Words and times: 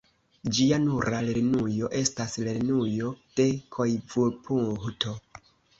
Ĝia 0.57 0.79
nura 0.85 1.19
lernujo 1.27 1.91
estas 2.01 2.35
Lernujo 2.47 3.15
de 3.41 3.49
Koivupuhto. 3.79 5.19